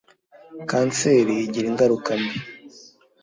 [0.69, 2.37] kanseri igira ingaruka mbi